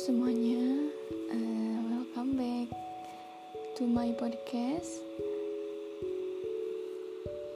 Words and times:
semuanya, 0.00 0.88
uh, 1.28 1.76
welcome 1.92 2.32
back 2.32 2.72
to 3.76 3.84
my 3.84 4.08
podcast. 4.16 5.04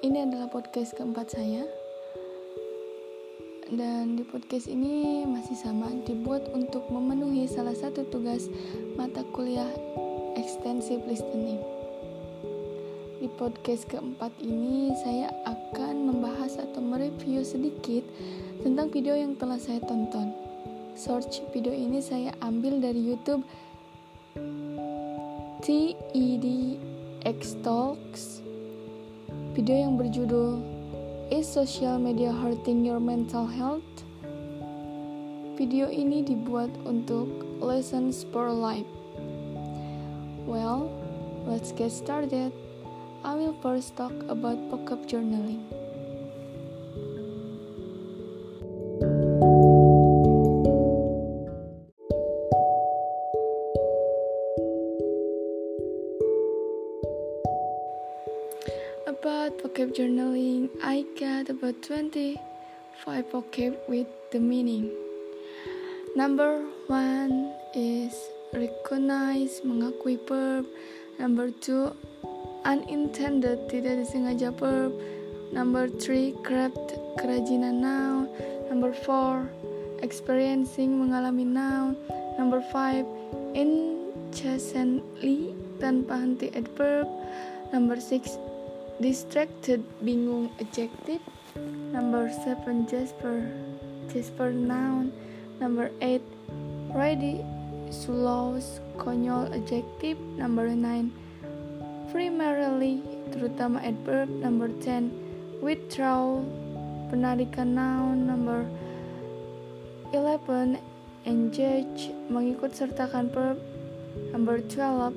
Ini 0.05 0.29
adalah 0.29 0.53
podcast 0.53 0.93
keempat 0.93 1.33
saya, 1.33 1.65
dan 3.73 4.21
di 4.21 4.29
podcast 4.29 4.69
ini 4.69 5.25
masih 5.25 5.57
sama 5.57 5.89
dibuat 6.05 6.45
untuk 6.53 6.85
memenuhi 6.93 7.49
salah 7.49 7.73
satu 7.73 8.05
tugas 8.13 8.53
mata 8.93 9.25
kuliah 9.33 9.73
extensive 10.37 11.01
listening. 11.09 11.65
Di 13.25 13.29
podcast 13.41 13.89
keempat 13.89 14.37
ini, 14.45 14.93
saya 15.01 15.33
akan 15.49 16.13
membahas 16.13 16.61
atau 16.61 16.85
mereview 16.85 17.41
sedikit 17.41 18.05
tentang 18.61 18.93
video 18.93 19.17
yang 19.17 19.33
telah 19.33 19.57
saya 19.57 19.81
tonton 19.81 20.54
Search 20.95 21.43
video 21.51 21.75
ini 21.75 21.99
saya 21.99 22.31
ambil 22.39 22.79
dari 22.79 23.03
YouTube 23.03 23.43
TED 25.59 26.47
X 27.27 27.59
Talks. 27.67 28.39
Video 29.59 29.75
yang 29.75 29.99
berjudul 29.99 30.63
Is 31.35 31.51
Social 31.51 31.99
Media 31.99 32.31
Hurting 32.31 32.87
Your 32.87 33.03
Mental 33.03 33.43
Health? 33.43 34.07
Video 35.59 35.91
ini 35.91 36.23
dibuat 36.23 36.71
untuk 36.87 37.27
Lessons 37.59 38.23
for 38.31 38.55
Life. 38.55 38.87
Well, 40.47 40.95
let's 41.43 41.75
get 41.75 41.91
started. 41.91 42.55
I 43.27 43.35
will 43.35 43.59
first 43.67 43.99
talk 43.99 44.15
about 44.31 44.63
vocab 44.71 45.11
journaling. 45.11 45.84
I 61.05 61.21
got 61.21 61.51
about 61.51 61.83
25 61.83 63.27
vocab 63.29 63.77
with 63.89 64.07
the 64.33 64.41
meaning. 64.41 64.91
Number 66.17 66.65
one 66.87 67.53
is 67.75 68.15
recognize, 68.55 69.61
mengakui 69.61 70.17
verb. 70.27 70.65
Number 71.19 71.51
two, 71.61 71.93
unintended, 72.65 73.69
tidak 73.69 74.01
disengaja 74.01 74.57
verb. 74.57 74.97
Number 75.53 75.93
three, 75.93 76.33
craft, 76.41 76.97
kerajinan 77.21 77.85
noun. 77.85 78.33
Number 78.73 78.95
four, 78.95 79.45
experiencing, 80.01 81.05
mengalami 81.05 81.45
noun. 81.45 82.01
Number 82.39 82.65
five, 82.73 83.05
incessantly, 83.53 85.53
tanpa 85.85 86.17
henti 86.17 86.49
adverb. 86.57 87.13
Number 87.77 88.01
six, 88.01 88.41
distracted 89.03 89.83
bingung 89.99 90.51
adjective 90.63 91.23
number 91.91 92.31
7 92.31 92.87
Jasper. 92.87 93.51
Jasper 94.11 94.51
noun. 94.55 95.11
Number 95.59 95.91
8 96.03 96.23
ready 96.95 97.43
slows 97.91 98.79
konyol 98.99 99.51
adjective 99.55 100.19
number 100.39 100.71
9 100.71 101.11
primarily 102.15 103.03
terutama 103.35 103.83
adverb. 103.83 104.31
Number 104.31 104.71
10 104.83 105.59
withdraw 105.59 106.43
penarikan 107.11 107.75
noun. 107.75 108.31
Number 108.31 108.67
11 110.15 110.79
engage 111.27 112.15
mengikut 112.31 112.71
sertakan 112.75 113.31
verb. 113.35 113.59
Number 114.31 114.63
12 114.63 115.15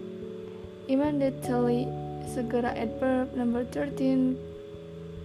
immediately 0.89 2.06
segera 2.27 2.75
adverb 2.75 3.31
number 3.33 3.63
13 3.71 4.35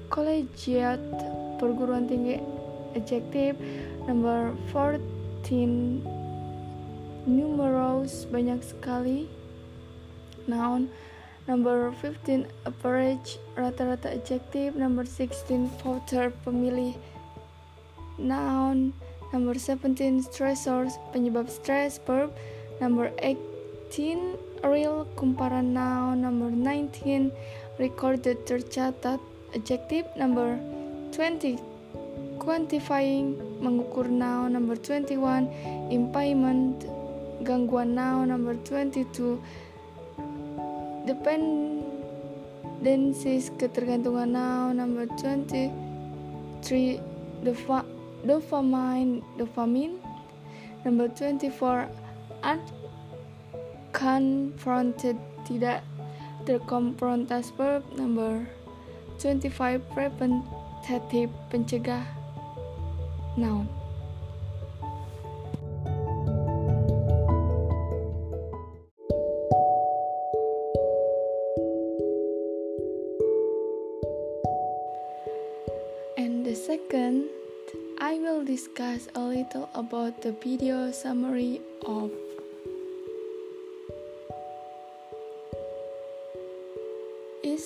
collegiate 0.08 1.02
perguruan 1.58 2.06
tinggi 2.06 2.38
adjective 2.94 3.58
number 4.06 4.54
14 4.70 6.04
numerous 7.26 8.26
banyak 8.26 8.62
sekali. 8.62 9.30
Noun 10.46 10.90
number 11.46 11.94
15 12.02 12.46
average 12.66 13.38
rata-rata 13.54 14.10
adjective 14.10 14.74
number 14.74 15.06
16 15.06 15.70
voter 15.82 16.34
pemilih. 16.42 16.98
Noun 18.18 18.94
number 19.30 19.54
17 19.54 20.22
stressors 20.26 20.98
penyebab 21.14 21.48
stress 21.48 21.96
verb 22.02 22.34
number 22.82 23.10
18 23.22 24.51
real 24.62 25.10
kumparan 25.18 25.74
noun 25.74 26.22
number 26.22 26.46
19 26.50 27.32
recorded 27.78 28.46
tercatat 28.46 29.20
adjective 29.54 30.06
number 30.14 30.58
20 31.10 31.58
quantifying 32.38 33.34
mengukur 33.58 34.06
noun 34.06 34.54
number 34.54 34.78
21 34.78 35.50
impairment 35.90 36.86
gangguan 37.42 37.98
noun 37.98 38.30
number 38.30 38.54
22 38.54 39.42
dependencies 41.10 43.50
ketergantungan 43.58 44.30
noun 44.30 44.78
number 44.78 45.10
23 45.18 45.74
dopamine 48.22 49.26
dopamine 49.34 49.98
number 50.86 51.10
24 51.10 51.90
art 52.42 52.81
confronted 54.02 55.14
tidak 55.46 55.86
terkonfrontas 56.42 57.54
verb 57.54 57.86
number 57.94 58.42
25 59.22 59.78
preventative 59.94 61.30
pencegah 61.46 62.02
noun 63.38 63.70
and 76.18 76.42
the 76.42 76.58
second 76.58 77.30
I 78.02 78.18
will 78.18 78.42
discuss 78.42 79.06
a 79.14 79.22
little 79.22 79.70
about 79.78 80.26
the 80.26 80.34
video 80.34 80.90
summary 80.90 81.62
of 81.86 82.10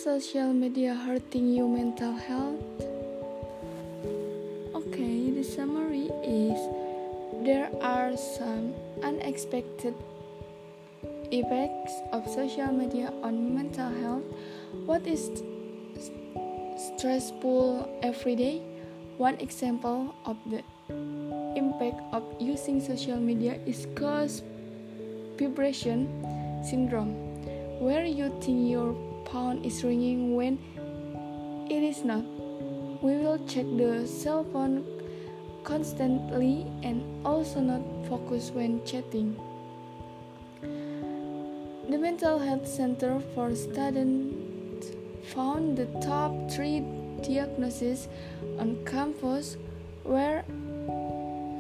social 0.07 0.55
media 0.55 0.95
hurting 0.95 1.51
your 1.51 1.67
mental 1.67 2.15
health? 2.15 2.63
Okay, 4.71 5.35
the 5.35 5.43
summary 5.43 6.07
is 6.23 6.63
there 7.43 7.67
are 7.83 8.15
some 8.15 8.71
unexpected 9.03 9.99
effects 11.35 11.91
of 12.13 12.23
social 12.31 12.71
media 12.71 13.11
on 13.27 13.51
mental 13.51 13.91
health. 13.99 14.23
What 14.87 15.03
is 15.11 15.27
stressful 16.79 17.91
every 18.01 18.37
day? 18.37 18.63
One 19.19 19.35
example 19.43 20.15
of 20.23 20.39
the 20.47 20.63
impact 21.59 21.99
of 22.15 22.23
using 22.39 22.79
social 22.79 23.19
media 23.19 23.59
is 23.67 23.91
cause 23.97 24.47
vibration 25.35 26.07
syndrome, 26.63 27.11
where 27.83 28.07
you 28.07 28.31
think 28.39 28.71
your 28.71 28.95
phone 29.31 29.65
is 29.65 29.83
ringing 29.85 30.37
when 30.37 30.59
it 31.71 31.83
is 31.83 32.05
not. 32.05 32.25
We 33.03 33.19
will 33.19 33.39
check 33.47 33.67
the 33.77 34.07
cell 34.07 34.45
phone 34.53 34.85
constantly 35.65 36.67
and 36.83 37.03
also 37.27 37.61
not 37.61 37.83
focus 38.09 38.51
when 38.51 38.85
chatting. 38.85 39.37
The 40.63 41.99
Mental 41.99 42.39
Health 42.39 42.67
Center 42.67 43.21
for 43.35 43.55
Students 43.55 44.91
found 45.35 45.77
the 45.77 45.87
top 46.01 46.33
three 46.51 46.81
diagnoses 47.23 48.09
on 48.59 48.79
campus 48.85 49.57
were 50.05 50.45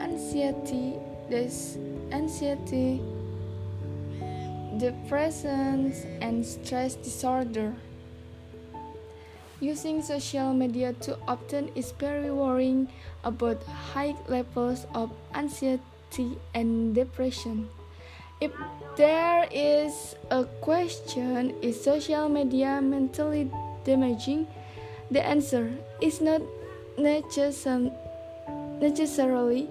anxiety, 0.00 0.94
this 1.28 1.78
anxiety 2.12 3.02
depression, 4.78 5.92
and 6.20 6.44
stress 6.44 6.94
disorder. 6.94 7.74
Using 9.60 10.02
social 10.02 10.52
media 10.52 10.92
too 10.92 11.16
often 11.26 11.70
is 11.74 11.92
very 11.92 12.30
worrying 12.30 12.88
about 13.24 13.62
high 13.64 14.14
levels 14.28 14.86
of 14.94 15.10
anxiety 15.34 16.36
and 16.54 16.94
depression. 16.94 17.68
If 18.40 18.52
there 18.96 19.48
is 19.50 20.14
a 20.30 20.44
question, 20.60 21.54
is 21.62 21.80
social 21.80 22.28
media 22.28 22.80
mentally 22.82 23.50
damaging? 23.84 24.46
The 25.10 25.24
answer 25.24 25.72
is 26.02 26.20
not 26.20 26.42
necessarily 26.98 29.70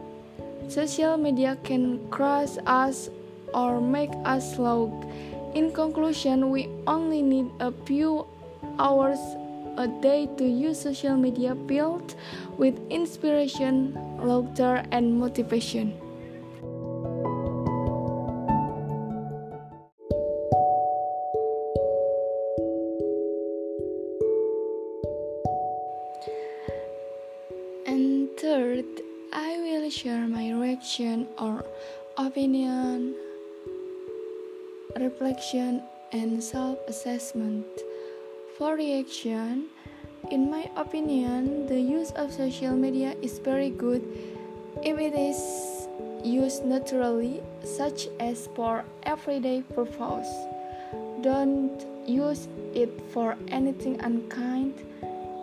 social 0.68 1.18
media 1.18 1.58
can 1.63 2.10
crush 2.10 2.58
us 2.66 3.10
or 3.56 3.80
make 3.80 4.12
us 4.25 4.56
slow. 4.56 4.92
In 5.56 5.72
conclusion, 5.72 6.52
we 6.52 6.68
only 6.86 7.22
need 7.22 7.48
a 7.62 7.72
few 7.88 8.28
hours 8.78 9.19
a 9.78 9.88
day 9.88 10.28
to 10.38 10.44
use 10.44 10.81
social 10.81 11.16
media 11.16 11.56
filled 11.68 12.16
with 12.57 12.75
inspiration, 12.90 13.96
laughter, 14.19 14.84
and 14.92 15.18
motivation. 15.18 15.96
And 27.88 28.30
third, 28.38 28.86
I 29.31 29.58
will 29.60 29.90
share 29.90 30.28
my 30.28 30.51
reaction 30.51 31.28
or 31.40 31.66
opinion, 32.18 33.16
reflection, 35.00 35.84
and 36.12 36.44
self 36.44 36.80
assessment. 36.88 37.66
For 38.58 38.76
reaction, 38.76 39.68
in 40.32 40.50
my 40.50 40.70
opinion, 40.76 41.68
the 41.68 41.80
use 41.80 42.12
of 42.12 42.32
social 42.32 42.72
media 42.72 43.16
is 43.22 43.40
very 43.40 43.70
good 43.70 44.02
if 44.84 44.98
it 45.00 45.14
is 45.14 45.88
used 46.24 46.66
naturally, 46.66 47.44
such 47.64 48.08
as 48.20 48.48
for 48.56 48.84
everyday 49.04 49.62
purpose. 49.62 50.32
Don't 51.22 51.84
use 52.08 52.48
it 52.74 52.90
for 53.12 53.36
anything 53.50 54.00
unkind. 54.02 54.74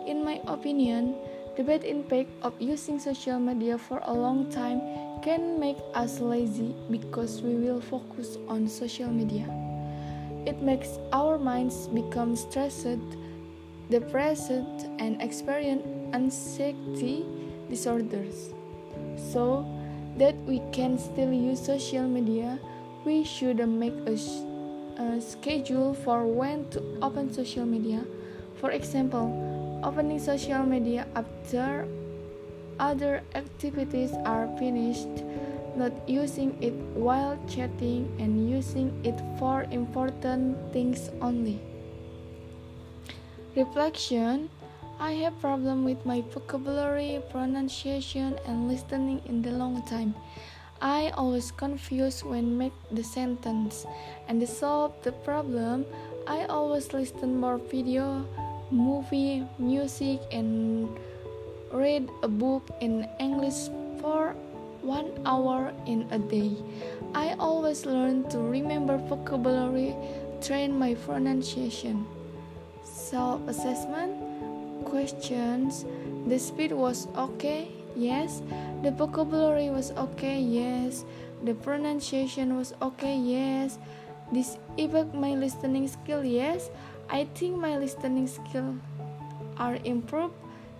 In 0.07 0.25
my 0.25 0.41
opinion, 0.47 1.15
the 1.55 1.63
bad 1.63 1.83
impact 1.83 2.29
of 2.41 2.53
using 2.59 2.99
social 2.99 3.39
media 3.39 3.77
for 3.77 4.01
a 4.03 4.13
long 4.13 4.49
time 4.51 4.81
can 5.23 5.57
make 5.57 5.77
us 5.95 6.19
lazy 6.19 6.75
because 6.91 7.41
we 7.41 7.55
will 7.55 7.79
focus 7.79 8.37
on 8.49 8.67
social 8.67 9.07
media. 9.07 9.47
It 10.45 10.61
makes 10.61 10.99
our 11.13 11.39
minds 11.39 11.87
become 11.87 12.35
stressed, 12.35 12.99
depressed, 13.89 14.51
and 14.99 15.21
experience 15.21 15.87
anxiety 16.13 17.25
disorders. 17.69 18.53
So 19.15 19.65
that 20.17 20.35
we 20.43 20.61
can 20.73 20.99
still 20.99 21.31
use 21.31 21.65
social 21.65 22.03
media, 22.03 22.59
we 23.05 23.23
should 23.23 23.57
make 23.67 23.95
a, 24.05 24.19
a 25.01 25.21
schedule 25.21 25.93
for 25.93 26.27
when 26.27 26.69
to 26.71 26.83
open 27.01 27.33
social 27.33 27.65
media. 27.65 28.03
For 28.59 28.71
example, 28.71 29.31
opening 29.83 30.19
social 30.19 30.63
media 30.63 31.07
after 31.15 31.87
other 32.79 33.21
activities 33.35 34.11
are 34.25 34.47
finished 34.57 35.23
not 35.75 35.91
using 36.07 36.55
it 36.61 36.73
while 36.93 37.37
chatting 37.49 38.05
and 38.19 38.49
using 38.49 38.93
it 39.03 39.17
for 39.39 39.65
important 39.71 40.57
things 40.71 41.09
only. 41.21 41.59
Reflection 43.55 44.49
I 44.99 45.13
have 45.25 45.39
problem 45.41 45.83
with 45.83 46.05
my 46.05 46.21
vocabulary, 46.21 47.19
pronunciation 47.31 48.37
and 48.45 48.69
listening 48.69 49.21
in 49.25 49.41
the 49.41 49.51
long 49.51 49.81
time. 49.83 50.13
I 50.81 51.09
always 51.15 51.51
confuse 51.51 52.23
when 52.23 52.57
make 52.57 52.73
the 52.91 53.03
sentence 53.03 53.85
and 54.27 54.39
to 54.39 54.47
solve 54.47 54.93
the 55.01 55.11
problem 55.11 55.85
I 56.27 56.45
always 56.45 56.93
listen 56.93 57.35
more 57.37 57.57
video, 57.57 58.25
movie, 58.71 59.45
music 59.59 60.21
and 60.31 60.87
read 61.73 62.09
a 62.21 62.27
book 62.27 62.69
in 62.79 63.09
English 63.19 63.67
for 63.99 64.35
one 64.81 65.09
hour 65.25 65.73
in 65.85 66.05
a 66.11 66.19
day. 66.19 66.53
I 67.15 67.33
always 67.39 67.85
learn 67.85 68.29
to 68.29 68.39
remember 68.39 68.97
vocabulary, 68.97 69.95
train 70.41 70.77
my 70.77 70.93
pronunciation. 70.93 72.05
Self 72.83 73.41
assessment 73.47 74.13
questions 74.85 75.85
The 76.27 76.39
speed 76.39 76.71
was 76.71 77.07
okay, 77.17 77.67
yes. 77.97 78.41
The 78.83 78.91
vocabulary 78.91 79.69
was 79.69 79.91
okay, 79.91 80.39
yes. 80.39 81.03
The 81.43 81.53
pronunciation 81.53 82.55
was 82.55 82.73
okay, 82.81 83.17
yes. 83.17 83.77
This 84.31 84.57
evoke 84.77 85.13
my 85.13 85.35
listening 85.35 85.87
skill, 85.87 86.23
yes. 86.23 86.69
I 87.09 87.27
think 87.35 87.57
my 87.57 87.77
listening 87.77 88.27
skill 88.27 88.79
are 89.57 89.75
improved, 89.83 90.37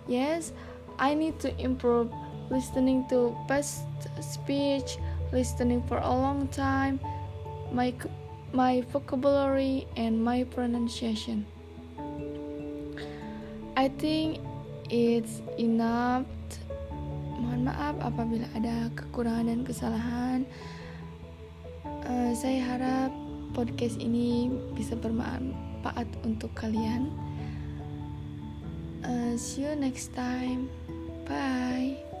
yes. 0.08 0.52
I 0.98 1.14
need 1.14 1.40
to 1.40 1.50
improve 1.60 2.10
listening 2.50 3.06
to 3.08 3.36
past 3.48 3.84
speech, 4.20 4.98
listening 5.32 5.82
for 5.88 5.98
a 5.98 6.12
long 6.12 6.48
time, 6.48 7.00
my 7.72 7.94
my 8.54 8.86
vocabulary 8.92 9.86
and 9.96 10.22
my 10.22 10.44
pronunciation. 10.44 11.46
I 13.76 13.90
think 13.98 14.38
it's 14.86 15.42
enough. 15.58 16.26
Mohon 17.34 17.60
maaf 17.66 17.96
apabila 17.98 18.46
ada 18.54 18.88
kekurangan 18.94 19.50
dan 19.50 19.60
kesalahan. 19.66 20.38
Uh, 22.06 22.30
saya 22.38 22.62
harap 22.62 23.10
podcast 23.56 23.98
ini 23.98 24.46
bisa 24.78 24.94
bermanfaat 24.94 26.06
untuk 26.22 26.54
kalian. 26.54 27.10
Uh, 29.04 29.36
see 29.36 29.62
you 29.62 29.76
next 29.76 30.14
time. 30.14 30.70
Bye. 31.28 32.13